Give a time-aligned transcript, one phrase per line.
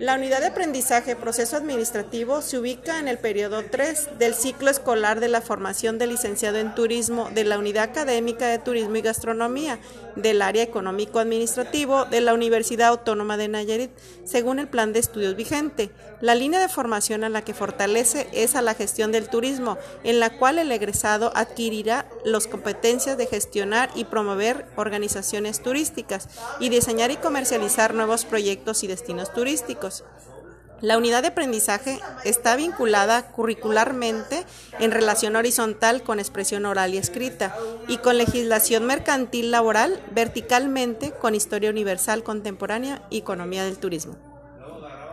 [0.00, 5.20] La unidad de aprendizaje proceso administrativo se ubica en el periodo 3 del ciclo escolar
[5.20, 9.78] de la formación de licenciado en turismo de la Unidad Académica de Turismo y Gastronomía
[10.16, 13.90] del área económico-administrativo de la Universidad Autónoma de Nayarit,
[14.24, 15.90] según el plan de estudios vigente.
[16.20, 20.18] La línea de formación a la que fortalece es a la gestión del turismo, en
[20.18, 26.28] la cual el egresado adquirirá las competencias de gestionar y promover organizaciones turísticas
[26.58, 29.69] y diseñar y comercializar nuevos proyectos y destinos turísticos.
[30.80, 34.46] La unidad de aprendizaje está vinculada curricularmente
[34.78, 37.54] en relación horizontal con expresión oral y escrita
[37.86, 44.29] y con legislación mercantil laboral verticalmente con historia universal contemporánea y economía del turismo.